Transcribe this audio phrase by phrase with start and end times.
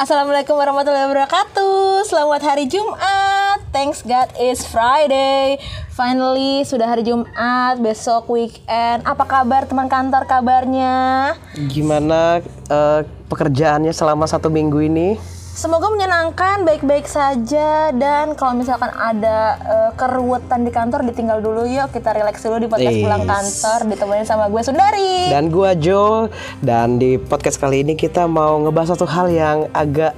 [0.00, 2.08] Assalamualaikum warahmatullahi wabarakatuh.
[2.08, 3.60] Selamat hari Jumat.
[3.68, 5.60] Thanks God it's Friday.
[5.92, 9.04] Finally sudah hari Jumat, besok weekend.
[9.04, 11.36] Apa kabar teman kantor kabarnya?
[11.68, 12.40] Gimana
[12.72, 15.20] eh, pekerjaannya selama satu minggu ini?
[15.60, 21.92] Semoga menyenangkan, baik-baik saja dan kalau misalkan ada eh, keruwetan di kantor ditinggal dulu yuk
[21.92, 23.04] kita relax dulu di podcast Yes.
[23.04, 25.28] pulang kantor ditemenin sama gue Sundari.
[25.28, 26.32] Dan gua Jo
[26.64, 30.16] dan di podcast kali ini kita mau ngebahas satu hal yang agak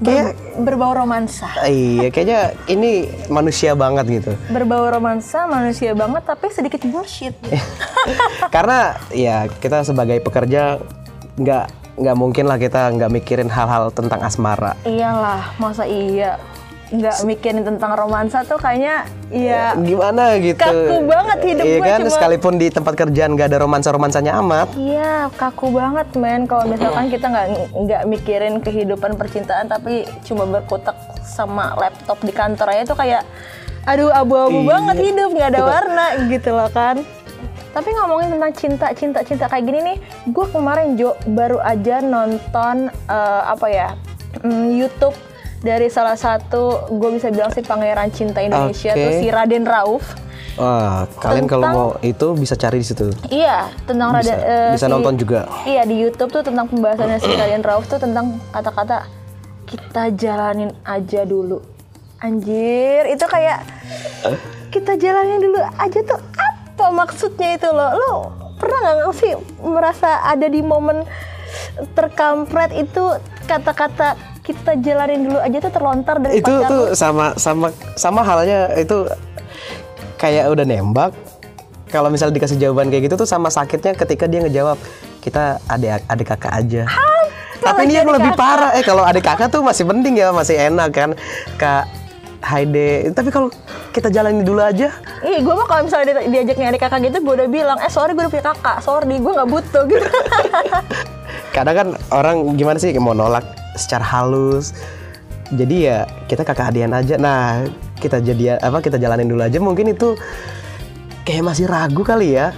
[0.00, 1.52] kayak Berbau romansa.
[1.68, 4.32] iya kayaknya ini manusia banget gitu.
[4.48, 7.36] Berbau romansa manusia banget tapi sedikit bullshit.
[8.54, 10.80] Karena ya kita sebagai pekerja
[11.36, 14.72] nggak nggak mungkin lah kita nggak mikirin hal-hal tentang asmara.
[14.82, 16.40] Iyalah, masa iya
[16.92, 20.60] nggak mikirin tentang romansa tuh kayaknya ya Gimana gitu?
[20.60, 24.68] Kaku banget hidup Iya gue kan, cuma- sekalipun di tempat kerjaan nggak ada romansa-romansanya amat.
[24.76, 26.44] Iya, kaku banget men.
[26.44, 30.92] Kalau misalkan kita nggak nggak mikirin kehidupan percintaan, tapi cuma berkutak
[31.24, 33.24] sama laptop di kantor aja tuh kayak,
[33.82, 34.68] aduh abu-abu Iya.
[34.68, 37.00] banget hidup, nggak ada warna gitu loh kan.
[37.72, 39.96] Tapi ngomongin tentang cinta, cinta, cinta kayak gini nih,
[40.28, 43.88] gue kemarin Jo baru aja nonton eh, apa ya
[44.40, 45.16] mm, YouTube
[45.60, 49.00] dari salah satu gue bisa bilang sih pangeran cinta Indonesia Oke.
[49.00, 50.04] tuh si Raden Rauf.
[50.52, 53.08] Wah, kalian kalau mau itu bisa cari di situ.
[53.32, 55.40] Iya, tentang Bisa, Raden eh, bisa si- nonton juga.
[55.64, 59.08] Iya di YouTube tuh tentang pembahasannya si Raden Rauf tuh tentang kata-kata
[59.64, 61.56] kita jalanin aja dulu.
[62.20, 63.64] Anjir, itu kayak
[64.68, 66.20] kita jalanin dulu aja tuh
[66.92, 67.90] maksudnya itu loh?
[67.96, 68.12] Lo
[68.62, 71.02] pernah nggak sih merasa ada di momen
[71.98, 73.18] terkampret itu
[73.50, 74.14] kata-kata
[74.46, 76.94] kita jalanin dulu aja tuh terlontar dari itu pacar tuh lo?
[76.94, 77.68] sama sama
[77.98, 79.06] sama halnya itu
[80.18, 81.10] kayak udah nembak
[81.90, 84.78] kalau misalnya dikasih jawaban kayak gitu tuh sama sakitnya ketika dia ngejawab
[85.22, 86.82] kita adik adik kakak aja
[87.62, 88.42] tapi ini yang lebih kakak?
[88.42, 91.10] parah eh kalau adik kakak tuh masih mending ya masih enak kan
[91.58, 91.86] kak
[92.42, 93.48] Haide tapi kalau
[93.94, 94.90] kita jalani dulu aja.
[95.22, 98.16] Ih, gue mah kalau misalnya di- diajaknya adik kakak gitu, gue udah bilang, eh sorry
[98.16, 100.08] gue udah punya kakak, sorry gue nggak butuh gitu.
[101.56, 103.44] kadang kan orang gimana sih mau nolak
[103.76, 104.74] secara halus.
[105.52, 107.20] Jadi ya kita kakak adian aja.
[107.20, 107.68] Nah
[108.00, 109.60] kita jadi apa kita jalanin dulu aja.
[109.60, 110.16] Mungkin itu
[111.28, 112.50] kayak masih ragu kali ya.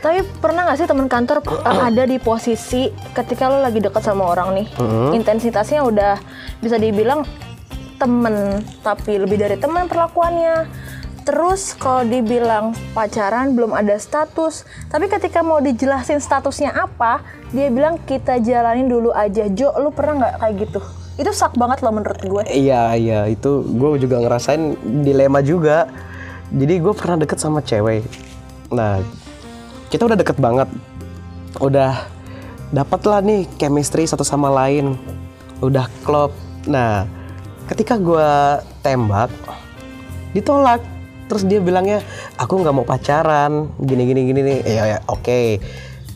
[0.00, 4.32] Tapi pernah gak sih teman kantor uh, ada di posisi ketika lo lagi deket sama
[4.32, 4.66] orang nih,
[5.12, 6.16] intensitasnya udah
[6.64, 7.28] bisa dibilang
[8.00, 10.64] temen, tapi lebih dari teman perlakuannya.
[11.28, 17.20] Terus kalau dibilang pacaran belum ada status, tapi ketika mau dijelasin statusnya apa,
[17.52, 19.44] dia bilang kita jalanin dulu aja.
[19.52, 20.80] Jo, lu pernah nggak kayak gitu?
[21.20, 22.42] Itu sak banget loh menurut gue.
[22.48, 24.72] iya iya itu gue juga ngerasain
[25.04, 25.84] dilema juga
[26.50, 28.02] jadi gue pernah deket sama cewek
[28.70, 28.98] nah
[29.90, 30.68] kita udah deket banget
[31.58, 32.06] udah
[32.70, 34.94] dapet lah nih chemistry satu sama lain
[35.62, 36.34] udah klop
[36.66, 37.06] nah
[37.70, 38.30] ketika gue
[38.82, 39.30] tembak
[40.34, 40.82] ditolak.
[41.30, 42.02] Terus dia bilangnya
[42.34, 43.70] aku nggak mau pacaran.
[43.78, 44.58] Gini gini gini nih.
[44.66, 45.62] Ya, ya oke.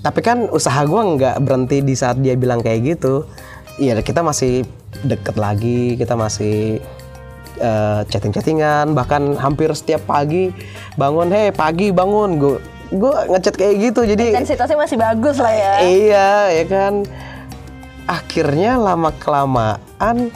[0.03, 3.23] Tapi kan usaha gue nggak berhenti di saat dia bilang kayak gitu.
[3.79, 4.67] Iya kita masih
[5.07, 6.83] deket lagi kita masih
[7.63, 8.91] eh, chatting-chattingan.
[8.91, 10.51] Bahkan hampir setiap pagi
[10.99, 12.35] bangun hei pagi bangun.
[12.43, 12.59] Gue
[12.91, 14.01] gue ngechat kayak gitu.
[14.03, 15.75] Jadi Intensitasnya masih bagus lah ya.
[15.87, 16.93] Iya, ya kan.
[18.05, 20.35] Akhirnya lama kelamaan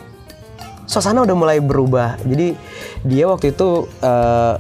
[0.89, 2.17] suasana udah mulai berubah.
[2.25, 2.57] Jadi
[3.05, 4.55] dia waktu itu eh,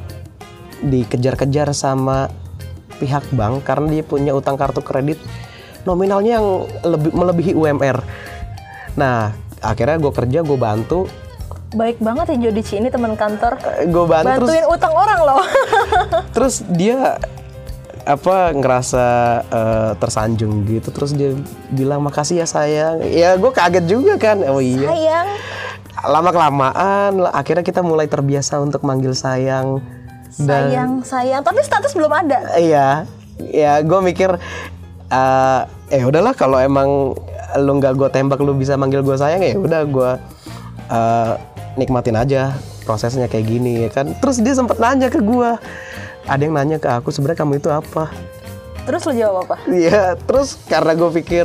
[0.85, 2.29] dikejar-kejar sama
[3.01, 5.19] pihak bank karena dia punya utang kartu kredit
[5.83, 6.47] nominalnya yang
[6.85, 8.05] lebih melebihi UMR.
[8.99, 11.09] Nah, akhirnya gue kerja, gue bantu,
[11.69, 13.61] Baik banget ya Jo di sini teman kantor.
[13.85, 15.45] gue bantu terus Bantuin utang orang loh.
[16.35, 17.21] terus dia
[18.09, 19.07] apa ngerasa
[19.53, 21.37] eh, tersanjung gitu terus dia
[21.69, 25.29] bilang makasih ya sayang ya gue kaget juga kan oh iya Sayang.
[26.05, 29.83] Lama kelamaan akhirnya kita mulai terbiasa untuk manggil sayang
[30.39, 31.43] dan Sayang, sayang.
[31.43, 32.55] Tapi status belum ada.
[32.55, 33.03] iya
[33.39, 34.35] ya gue mikir
[35.09, 37.15] eh eh udahlah kalau emang
[37.57, 40.11] lu nggak gue tembak lu bisa manggil gue sayang ya udah gue
[40.91, 41.33] eh,
[41.75, 42.53] nikmatin aja
[42.85, 45.51] prosesnya kayak gini ya kan terus dia sempat nanya ke gue
[46.29, 48.11] ada yang nanya ke aku sebenarnya kamu itu apa
[48.89, 49.61] Terus lu jawab apa?
[49.69, 51.45] Iya, terus karena gue pikir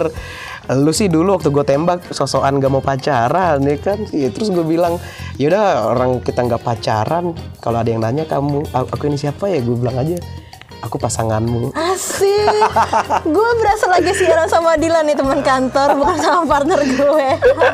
[0.72, 4.64] lu sih dulu waktu gue tembak sosokan gak mau pacaran ya kan Iya, terus gue
[4.64, 4.96] bilang
[5.36, 9.60] yaudah orang kita nggak pacaran kalau ada yang nanya kamu "A- aku ini siapa ya
[9.60, 10.16] gue bilang aja
[10.80, 12.48] aku pasanganmu Asik.
[13.36, 17.28] gue berasa lagi siaran sama Dilan nih teman kantor, bukan sama partner gue.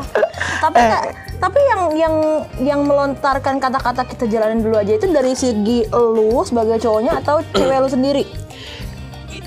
[0.62, 1.02] tapi Kak,
[1.38, 2.14] tapi yang yang
[2.60, 7.78] yang melontarkan kata-kata kita jalanin dulu aja itu dari segi lu sebagai cowoknya atau cewek
[7.78, 8.24] lu sendiri?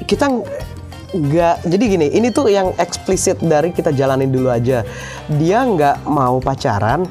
[0.03, 0.27] kita
[1.13, 4.81] nggak jadi gini ini tuh yang eksplisit dari kita jalanin dulu aja
[5.37, 7.05] dia nggak mau pacaran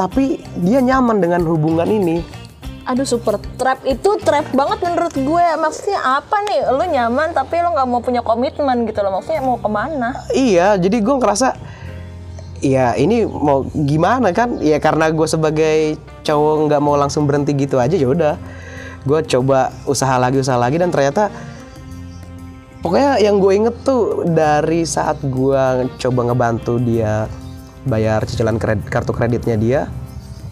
[0.00, 2.42] tapi dia nyaman dengan hubungan ini
[2.82, 5.46] Aduh super trap itu trap banget menurut gue.
[5.54, 6.66] Maksudnya apa nih?
[6.66, 9.22] Lu nyaman tapi lu nggak mau punya komitmen gitu loh.
[9.22, 10.26] Maksudnya mau ke mana?
[10.34, 11.54] iya jadi gue ngerasa
[12.62, 17.82] ya ini mau gimana kan ya karena gue sebagai cowok nggak mau langsung berhenti gitu
[17.82, 18.34] aja ya udah
[19.02, 21.26] gue coba usaha lagi usaha lagi dan ternyata
[22.82, 27.30] pokoknya yang gue inget tuh dari saat gue coba ngebantu dia
[27.86, 29.80] bayar cicilan kredit, kartu kreditnya dia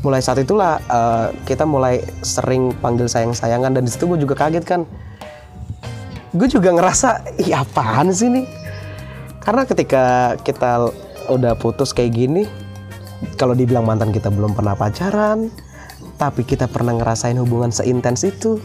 [0.00, 4.64] mulai saat itulah eh, kita mulai sering panggil sayang-sayangan dan di situ gue juga kaget
[4.64, 4.82] kan.
[6.30, 8.46] Gue juga ngerasa ih apaan sih nih
[9.42, 10.92] karena ketika kita
[11.32, 12.44] udah putus kayak gini
[13.40, 15.48] kalau dibilang mantan kita belum pernah pacaran
[16.20, 18.60] tapi kita pernah ngerasain hubungan seintens itu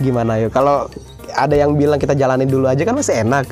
[0.00, 0.88] gimana yuk kalau
[1.40, 3.48] ada yang bilang kita jalanin dulu aja kan masih enak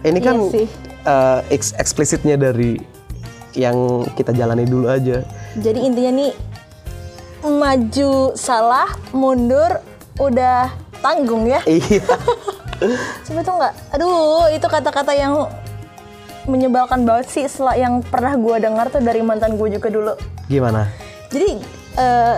[0.00, 0.66] ini kan Iya sih.
[1.02, 2.78] eh, eks- eksplisitnya dari
[3.52, 3.74] yang
[4.12, 5.22] kita jalani dulu aja
[5.54, 6.32] Jadi intinya nih
[7.40, 9.78] maju salah, mundur
[10.16, 11.62] udah tanggung ya.
[11.64, 12.02] iya
[13.26, 13.74] Coba tuh nggak?
[13.90, 15.46] Aduh, itu kata-kata yang
[16.44, 20.12] menyebalkan banget sih setelah yang pernah gue dengar tuh dari mantan gue juga dulu.
[20.46, 20.86] gimana
[21.28, 21.58] Jadi
[21.94, 22.36] eh,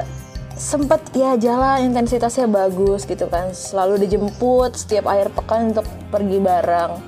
[0.61, 7.01] sempet ya jalan intensitasnya bagus gitu kan, selalu dijemput setiap akhir pekan untuk pergi bareng.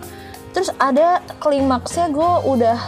[0.56, 2.78] Terus ada klimaksnya gue udah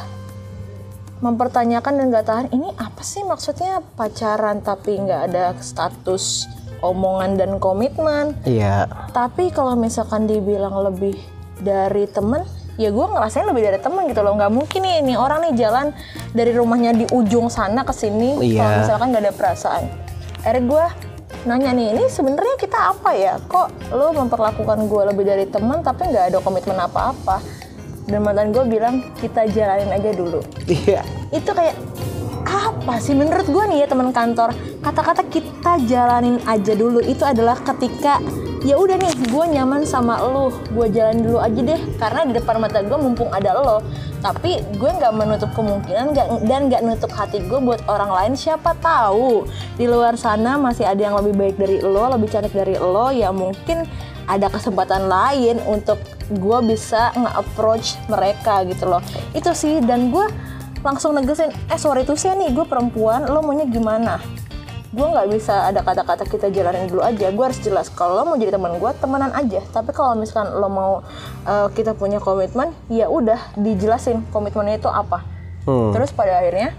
[1.20, 6.48] mempertanyakan dan nggak tahan ini apa sih maksudnya pacaran tapi nggak ada status
[6.80, 8.32] omongan dan komitmen.
[8.44, 11.16] iya Tapi kalau misalkan dibilang lebih
[11.60, 12.44] dari temen,
[12.76, 14.36] ya gue ngerasain lebih dari temen gitu loh.
[14.36, 15.86] Nggak mungkin nih, nih orang nih jalan
[16.36, 18.60] dari rumahnya di ujung sana ke sini, Iya.
[18.60, 20.03] kalau misalkan nggak ada perasaan.
[20.44, 20.84] Akhirnya gue
[21.48, 23.40] nanya nih, ini sebenarnya kita apa ya?
[23.40, 27.64] Kok lo memperlakukan gue lebih dari teman tapi nggak ada komitmen apa-apa?
[28.04, 31.00] Dan mantan gue bilang kita jalanin aja dulu iya
[31.32, 31.72] itu kayak
[32.44, 34.52] apa sih menurut gue nih ya teman kantor
[34.84, 38.20] kata-kata kita jalanin aja dulu itu adalah ketika
[38.60, 41.80] ya udah nih gue nyaman sama lo gue jalan dulu aja deh.
[41.96, 43.80] Karena di depan mata gue mumpung ada lo.
[44.20, 48.76] Tapi gue nggak menutup kemungkinan nggak dan nggak nutup hati gue buat orang lain siapa
[48.84, 49.48] tahu
[49.80, 53.32] di luar sana masih ada yang lebih baik dari lo lebih cantik dari lo ya
[53.32, 53.88] mungkin
[54.24, 56.00] ada kesempatan lain untuk
[56.32, 59.00] gue bisa nge-approach mereka gitu loh.
[59.36, 60.24] Itu sih dan gue
[60.84, 64.20] langsung negesin eh sorry tuh sih nih gue perempuan lo maunya gimana
[64.94, 67.28] gue nggak bisa ada kata-kata kita jalanin dulu aja.
[67.34, 69.60] Gue harus jelas kalau lo mau jadi teman gue temenan aja.
[69.74, 70.92] Tapi kalau misalkan lo mau
[71.44, 75.34] uh, kita punya komitmen ya udah dijelasin komitmennya itu apa.
[75.64, 75.96] Hmm.
[75.96, 76.76] terus pada akhirnya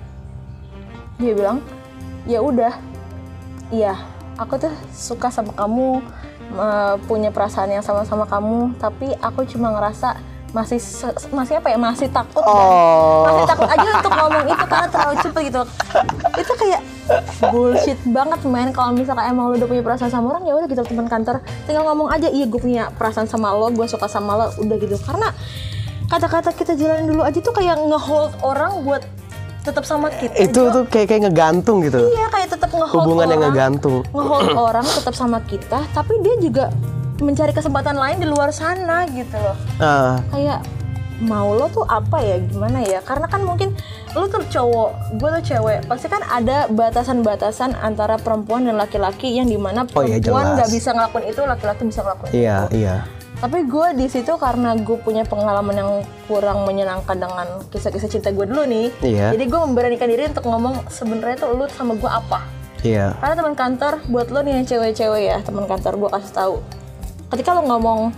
[1.18, 1.58] dia bilang
[2.30, 2.78] ya udah
[3.74, 3.98] iya
[4.38, 6.06] aku tuh suka sama kamu
[6.54, 10.22] eh, punya perasaan yang sama sama kamu tapi aku cuma ngerasa
[10.56, 10.80] masih
[11.36, 11.78] masih apa ya?
[11.78, 13.28] Masih takut dan Oh.
[13.28, 15.62] masih takut aja untuk ngomong itu karena terlalu cepet gitu
[16.40, 16.82] itu kayak
[17.52, 18.72] bullshit banget men.
[18.72, 21.44] Kalau misalkan emang lu udah punya perasaan sama orang ya udah gitu teman kantor.
[21.68, 24.96] Tinggal ngomong aja iya gue punya perasaan sama lo gue suka sama lo udah gitu.
[25.04, 25.36] Karena
[26.08, 29.04] kata-kata kita jalanin dulu aja tuh kayak ngehold orang buat
[29.66, 31.98] tetap sama kita itu tuh kayak kayak ngegantung gitu.
[31.98, 34.06] Iya kayak tetap ngehold hubungan yang orang ngegantung.
[34.14, 36.70] ngehold orang tetap sama kita tapi dia juga
[37.18, 39.56] mencari kesempatan lain di luar sana gitu loh.
[39.78, 40.60] Ah, kayak
[41.18, 42.36] mau lo tuh apa ya?
[42.42, 43.00] Gimana ya?
[43.00, 43.72] Karena kan mungkin
[44.12, 45.80] lo tuh cowok gue tuh cewek.
[45.86, 50.56] Pasti kan ada batasan-batasan antara perempuan dan laki-laki yang di mana Oh iya, perempuan jelas.
[50.58, 52.76] nggak bisa ngelakuin itu laki-laki bisa ngelakuin iya itu.
[52.78, 52.96] iya.
[53.36, 55.92] Tapi gue di situ karena gue punya pengalaman yang
[56.26, 59.36] kurang menyenangkan dengan kisah-kisah cinta gue dulu nih Iya.
[59.36, 62.48] jadi gue memberanikan diri untuk ngomong sebenarnya tuh lu sama gue apa.
[62.80, 63.12] Iya.
[63.18, 66.56] Karena teman kantor buat lo nih yang cewek-cewek ya teman kantor gue kasih tahu
[67.34, 68.14] ketika lo ngomong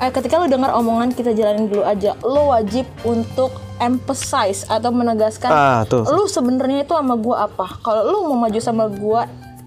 [0.00, 5.50] eh ketika lo dengar omongan kita jalanin dulu aja lo wajib untuk emphasize atau menegaskan
[5.50, 6.04] ah tuh.
[6.04, 7.80] lu sebenarnya itu sama gue apa.
[7.80, 9.22] Kalau lu mau maju sama gue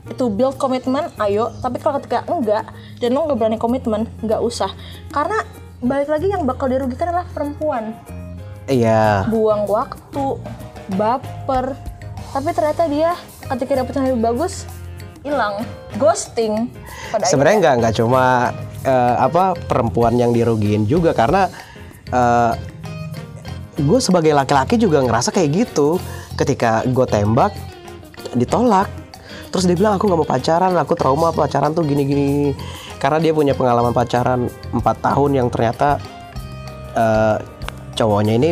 [0.07, 1.49] itu build komitmen ayo.
[1.59, 2.69] Tapi kalau ketika enggak
[3.01, 4.69] dan lu nggak berani komitmen nggak usah.
[5.09, 5.41] Karena
[5.81, 7.97] balik lagi yang bakal dirugikan adalah perempuan.
[8.69, 9.27] Iya.
[9.27, 10.39] Buang waktu
[10.95, 11.75] baper.
[12.31, 13.17] Tapi ternyata dia
[13.49, 14.65] ketika dapet yang lebih bagus
[15.23, 15.63] hilang.
[15.95, 16.67] Ghosting
[17.23, 18.53] sebenarnya nggak nggak cuma
[18.83, 21.47] eh, apa perempuan yang dirugiin juga karena
[23.73, 25.97] gue sebagai laki-laki juga ngerasa kayak gitu.
[26.37, 27.53] Ketika gue tembak
[28.37, 28.89] ditolak.
[29.53, 32.53] Terus dia bilang aku nggak mau pacaran aku trauma pacaran tuh gini-gini.
[32.97, 36.01] Karena dia punya pengalaman pacaran empat tahun yang ternyata
[36.97, 37.37] eh,
[37.93, 38.49] cowoknya ini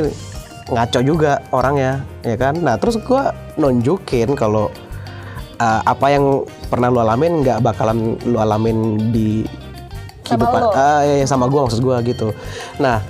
[0.69, 2.57] ngaco juga orangnya ya kan?
[2.61, 3.23] Nah terus gue
[3.57, 4.69] nunjukin kalau
[5.57, 9.43] eh, apa yang pernah lu alamin nggak bakalan lu alamin di
[10.23, 10.61] kehidupan.
[10.71, 12.31] Ah, ya, ya, sama gue maksud gue gitu.
[12.79, 13.03] Nah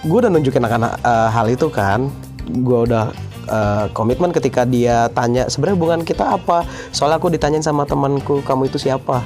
[0.00, 2.08] gue udah nunjukin akan eh, hal itu kan.
[2.48, 3.12] Gue udah
[3.44, 6.64] eh, komitmen ketika dia tanya sebenarnya hubungan kita apa?
[6.96, 9.20] Soalnya aku ditanyain sama temanku kamu itu siapa?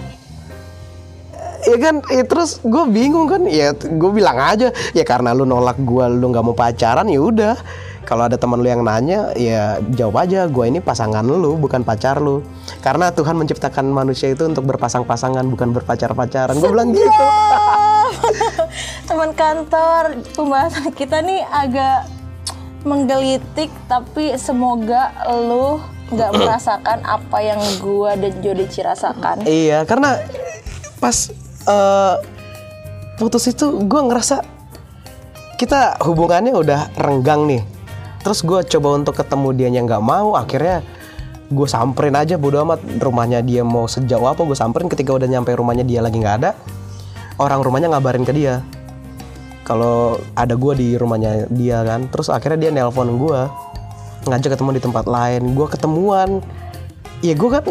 [1.63, 2.03] Ya kan?
[2.11, 3.47] Ya terus gue bingung kan?
[3.47, 7.55] Ya gue bilang aja ya karena lu nolak gue lu nggak mau pacaran ya udah
[8.03, 12.19] kalau ada teman lu yang nanya ya jawab aja gue ini pasangan lu bukan pacar
[12.19, 12.43] lu.
[12.83, 16.59] Karena Tuhan menciptakan manusia itu untuk berpasang-pasangan bukan berpacar-pacaran.
[16.59, 17.07] Gue bilang gitu.
[19.09, 22.11] Teman kantor pembahasan kita nih agak
[22.83, 25.79] menggelitik tapi semoga lu
[26.13, 30.19] nggak merasakan apa yang gua dan Jodici rasakan iya karena
[30.99, 31.31] pas
[31.67, 32.15] eh,
[33.19, 34.43] putus itu gue ngerasa
[35.59, 37.63] kita hubungannya udah renggang nih
[38.23, 40.83] terus gue coba untuk ketemu dia yang nggak mau akhirnya
[41.53, 42.81] gue samperin aja bodo amat.
[42.99, 44.89] Rumahnya dia mau sejauh apa gue samperin.
[44.89, 46.51] Ketika udah nyampe rumahnya dia lagi nggak ada
[47.37, 48.65] orang rumahnya ngabarin ke dia.
[49.63, 52.09] Kalau ada gue di rumahnya dia kan.
[52.09, 53.41] Terus akhirnya dia nelpon gue
[54.27, 55.53] ngajak ketemu di tempat lain.
[55.53, 56.41] Gue ketemuan.
[57.23, 57.63] Ya gue kan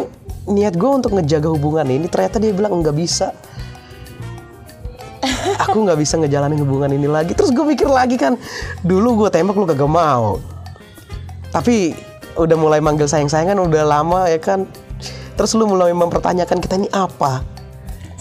[0.48, 3.30] niat gue untuk ngejaga hubungan ini ternyata dia bilang nggak bisa
[5.72, 7.32] aku nggak bisa ngejalanin hubungan ini lagi.
[7.32, 8.36] Terus gue mikir lagi kan
[8.84, 10.36] dulu gue tembak lu kagak mau.
[11.48, 11.96] Tapi
[12.36, 14.68] udah mulai manggil sayang-sayangan udah lama ya kan.
[15.32, 17.40] Terus lu mulai mempertanyakan kita ini apa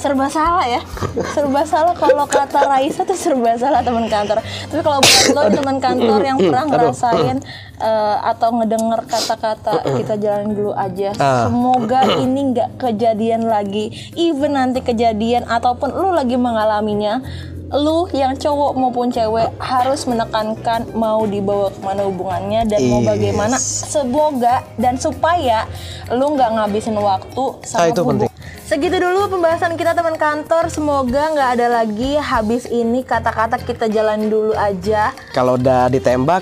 [0.02, 0.82] serba salah ya
[1.30, 5.78] serba salah kalau kata Raisa tuh serba salah teman kantor tapi kalau buat lo teman
[5.78, 7.38] kantor yang pernah ngerasain
[7.78, 11.46] eh, atau ngedenger kata-kata kita jalanin dulu aja Ah.
[11.46, 17.22] semoga ini nggak kejadian lagi even nanti kejadian ataupun lu lagi mengalaminya
[17.72, 23.08] lu yang cowok maupun cewek harus menekankan mau dibawa ke mana hubungannya dan mau Yes.
[23.08, 23.56] bagaimana
[23.88, 25.64] semoga dan supaya
[26.10, 28.31] lu nggak ngabisin waktu sama Ah, itu penting.
[28.72, 30.72] Segitu dulu pembahasan kita teman kantor.
[30.72, 35.12] Semoga nggak ada lagi habis ini kata-kata kita jalan dulu aja.
[35.36, 36.40] kalau udah ditembak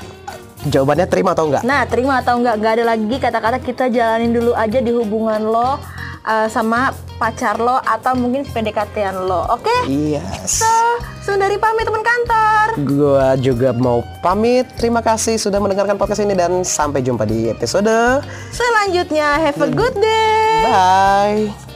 [0.69, 4.53] jawabannya terima atau enggak Nah, terima atau nggak nggak ada lagi kata-kata kita jalanin dulu
[4.53, 5.81] aja di hubungan lo
[6.21, 9.49] uh, sama pacar lo atau mungkin PDKT-an lo.
[9.49, 9.89] Oke?
[9.89, 10.69] yes So,
[11.25, 12.77] Sundari pamit teman kantor.
[12.85, 14.69] Gua juga mau pamit.
[14.77, 18.21] Terima kasih sudah mendengarkan podcast ini dan sampai jumpa di episode.
[18.53, 20.69] Selanjutnya, have a good day.
[20.69, 21.68] Bye.